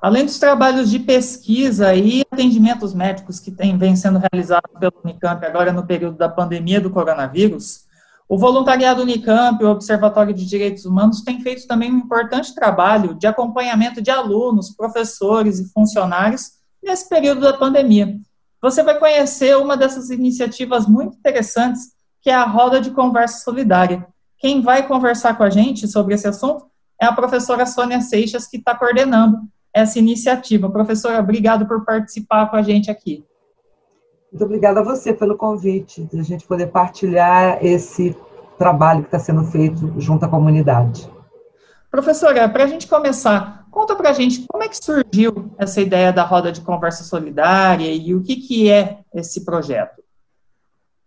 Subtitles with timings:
[0.00, 5.44] Além dos trabalhos de pesquisa e atendimentos médicos que tem, vem sendo realizados pelo Unicamp
[5.44, 7.88] agora no período da pandemia do coronavírus,
[8.28, 13.26] o voluntariado Unicamp, o Observatório de Direitos Humanos, tem feito também um importante trabalho de
[13.26, 16.52] acompanhamento de alunos, professores e funcionários
[16.82, 18.20] nesse período da pandemia.
[18.60, 24.06] Você vai conhecer uma dessas iniciativas muito interessantes, que é a Roda de Conversa Solidária.
[24.38, 26.66] Quem vai conversar com a gente sobre esse assunto
[27.00, 29.38] é a professora Sônia Seixas, que está coordenando
[29.74, 30.70] essa iniciativa.
[30.70, 33.24] Professora, obrigado por participar com a gente aqui.
[34.30, 38.16] Muito obrigada a você pelo convite, de a gente poder partilhar esse
[38.58, 41.08] trabalho que está sendo feito junto à comunidade.
[41.90, 46.12] Professora, para a gente começar, conta para a gente como é que surgiu essa ideia
[46.12, 50.02] da roda de conversa solidária e o que, que é esse projeto.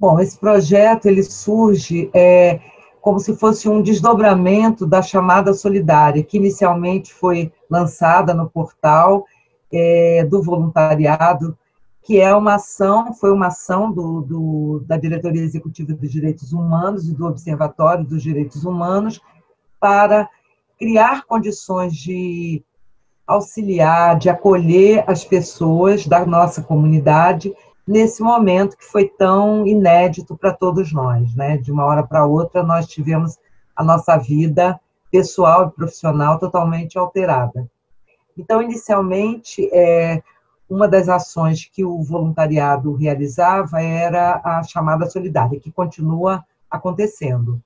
[0.00, 2.60] Bom, esse projeto ele surge é,
[3.04, 9.26] como se fosse um desdobramento da chamada solidária, que inicialmente foi lançada no portal
[9.70, 11.54] é, do voluntariado,
[12.00, 17.06] que é uma ação, foi uma ação do, do, da Diretoria Executiva dos Direitos Humanos
[17.06, 19.20] e do Observatório dos Direitos Humanos
[19.78, 20.26] para
[20.78, 22.64] criar condições de
[23.26, 27.54] auxiliar, de acolher as pessoas da nossa comunidade
[27.86, 31.58] nesse momento que foi tão inédito para todos nós, né?
[31.58, 33.38] De uma hora para outra nós tivemos
[33.76, 37.68] a nossa vida pessoal e profissional totalmente alterada.
[38.36, 40.22] Então, inicialmente, é,
[40.68, 47.62] uma das ações que o voluntariado realizava era a chamada solidária, que continua acontecendo.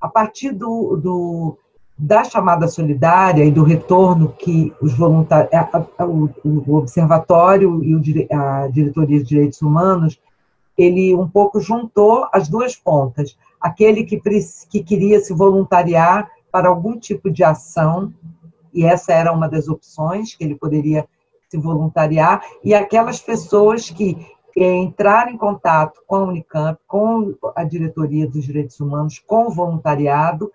[0.00, 1.58] A partir do, do
[1.96, 5.50] da chamada solidária e do retorno que os voluntários,
[6.44, 10.20] o observatório e a diretoria de direitos humanos,
[10.76, 13.36] ele um pouco juntou as duas pontas.
[13.60, 14.20] Aquele que,
[14.68, 18.12] que queria se voluntariar para algum tipo de ação,
[18.72, 21.06] e essa era uma das opções que ele poderia
[21.48, 27.64] se voluntariar, e aquelas pessoas que é, entraram em contato com a Unicamp, com a
[27.64, 30.52] diretoria dos direitos humanos, com o voluntariado,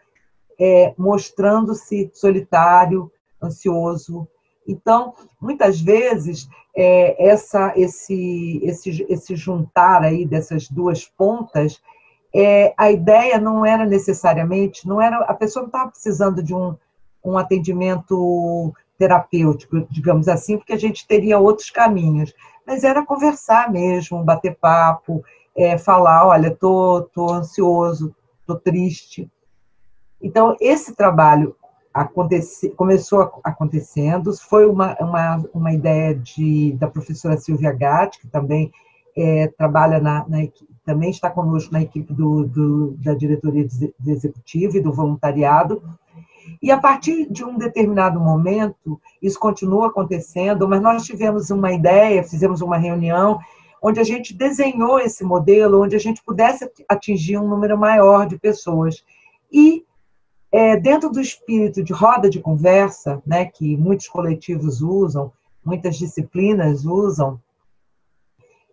[0.59, 3.12] é, mostrando-se solitário,
[3.42, 4.28] ansioso.
[4.68, 11.81] Então, muitas vezes, é, essa, esse, esse, esse juntar aí dessas duas pontas,
[12.36, 16.76] é, a ideia não era necessariamente, não era a pessoa não estava precisando de um,
[17.24, 22.34] um atendimento terapêutico, digamos assim, porque a gente teria outros caminhos,
[22.68, 25.24] mas era conversar mesmo, bater papo,
[25.56, 28.14] é, falar, olha, tô, tô ansioso,
[28.46, 29.30] tô triste.
[30.22, 31.56] Então, esse trabalho
[32.75, 38.72] começou acontecendo, foi uma, uma, uma ideia de, da professora Silvia Gatti, que também
[39.18, 40.47] é, trabalha na, na,
[40.85, 45.81] também está conosco na equipe do, do, da diretoria de executiva e do voluntariado.
[46.62, 52.24] E a partir de um determinado momento, isso continua acontecendo, mas nós tivemos uma ideia,
[52.24, 53.40] fizemos uma reunião
[53.81, 58.38] onde a gente desenhou esse modelo, onde a gente pudesse atingir um número maior de
[58.38, 59.03] pessoas.
[59.52, 59.85] E
[60.51, 65.31] é, dentro do espírito de roda de conversa, né, que muitos coletivos usam,
[65.63, 67.39] muitas disciplinas usam,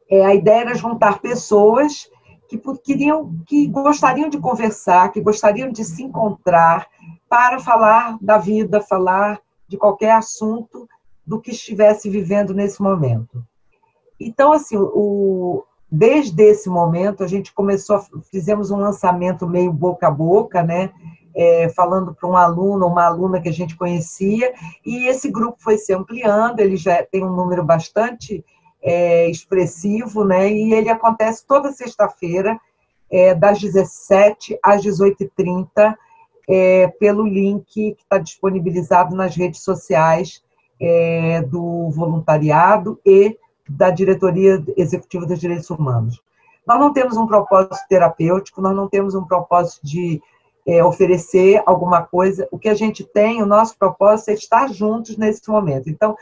[0.09, 2.11] é, a ideia era juntar pessoas
[2.49, 6.87] que queriam, que gostariam de conversar, que gostariam de se encontrar
[7.29, 10.89] para falar da vida, falar de qualquer assunto
[11.27, 13.45] do que estivesse vivendo nesse momento.
[14.19, 18.01] Então, assim, o, desde esse momento a gente começou,
[18.31, 20.93] fizemos um lançamento meio boca a boca, né?
[21.37, 24.55] É, falando para um aluno uma aluna que a gente conhecia,
[24.85, 28.43] e esse grupo foi se ampliando, ele já tem um número bastante
[28.83, 30.51] é, expressivo, né?
[30.51, 32.59] E ele acontece toda sexta-feira,
[33.11, 35.95] é, das 17 às 18h30,
[36.49, 40.43] é, pelo link que está disponibilizado nas redes sociais
[40.81, 43.37] é, do voluntariado e
[43.69, 46.23] da Diretoria Executiva dos Direitos Humanos.
[46.67, 50.21] Nós não temos um propósito terapêutico, nós não temos um propósito de
[50.67, 52.49] é, oferecer alguma coisa.
[52.51, 55.89] O que a gente tem, o nosso propósito é estar juntos nesse momento.
[55.89, 56.17] Então,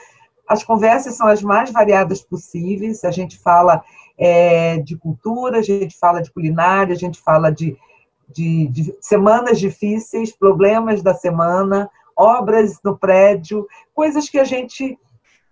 [0.46, 3.04] as conversas são as mais variadas possíveis.
[3.04, 3.82] A gente fala
[4.18, 7.76] é, de cultura, a gente fala de culinária, a gente fala de,
[8.28, 14.98] de, de semanas difíceis, problemas da semana, obras no prédio, coisas que a gente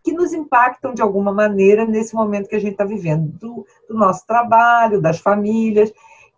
[0.05, 3.94] que nos impactam de alguma maneira nesse momento que a gente está vivendo, do, do,
[3.94, 5.93] nosso trabalho, das famílias.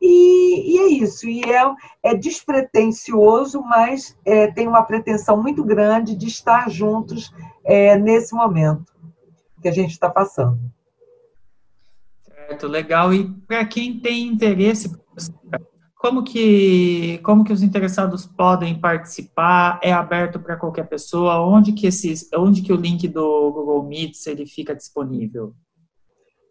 [0.06, 6.14] E, e, é isso, e é, é despretensioso, mas é, tem uma pretensão muito grande
[6.14, 7.32] de estar juntos
[7.64, 8.92] é, nesse momento
[9.62, 10.60] que a gente está passando.
[12.22, 13.14] Certo, legal.
[13.14, 14.94] E para quem tem interesse,
[15.96, 19.80] como que, como que os interessados podem participar?
[19.82, 21.40] É aberto para qualquer pessoa?
[21.40, 25.54] Onde que, esses, onde que o link do Google Meets ele fica disponível?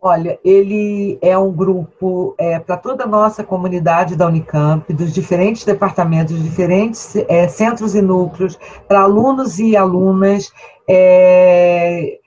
[0.05, 5.63] Olha, ele é um grupo é, para toda a nossa comunidade da Unicamp, dos diferentes
[5.63, 10.51] departamentos, diferentes é, centros e núcleos, para alunos e alunas
[10.89, 12.19] é,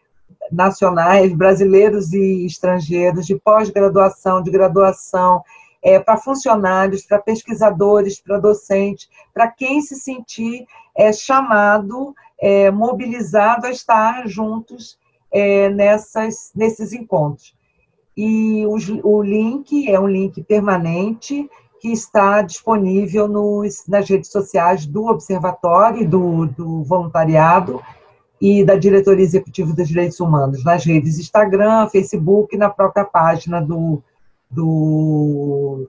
[0.50, 5.42] nacionais, brasileiros e estrangeiros, de pós-graduação, de graduação,
[5.82, 13.66] é, para funcionários, para pesquisadores, para docentes, para quem se sentir é, chamado, é, mobilizado
[13.66, 14.98] a estar juntos
[15.30, 17.54] é, nessas, nesses encontros.
[18.16, 21.48] E o, o, link é um link permanente
[21.80, 27.82] que está disponível nos, nas redes sociais do Observatório, do, do Voluntariado
[28.40, 33.60] e da Diretoria Executiva dos Direitos Humanos, nas redes Instagram, Facebook e na própria página
[33.60, 34.02] do,
[34.50, 35.88] do,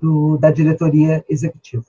[0.00, 1.84] do, da diretoria executiva.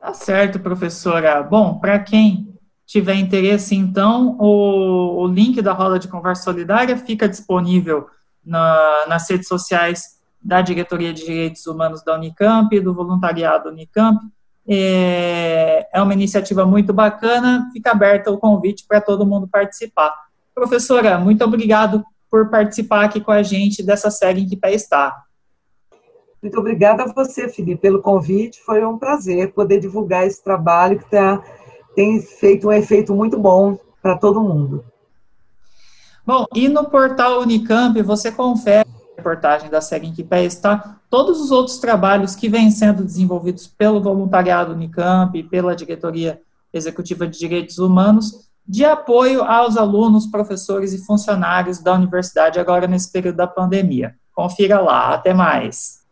[0.00, 1.42] Tá certo, professora.
[1.42, 2.47] Bom, para quem
[2.88, 8.06] tiver interesse, então, o, o, link da roda de conversa solidária fica disponível
[8.42, 14.18] na, nas redes sociais da Diretoria de Direitos Humanos da Unicamp, do voluntariado Unicamp.
[14.66, 20.14] É, é uma iniciativa muito bacana, fica aberto o convite para todo mundo participar.
[20.54, 25.14] Professora, muito obrigado por participar aqui com a gente dessa série em que pé está.
[26.42, 28.62] Muito obrigada a você, Felipe, pelo convite.
[28.64, 31.42] Foi um prazer poder divulgar esse trabalho que tá,
[31.94, 34.84] tem feito um efeito muito bom para todo mundo.
[36.26, 41.00] Bom, e no portal Unicamp você confere a reportagem da série em que pé está
[41.08, 46.40] todos os outros trabalhos que vêm sendo desenvolvidos pelo voluntariado Unicamp e pela diretoria
[46.72, 53.10] executiva de direitos humanos de apoio aos alunos, professores e funcionários da universidade agora nesse
[53.10, 54.14] período da pandemia.
[54.34, 55.14] Confira lá.
[55.14, 56.02] Até mais.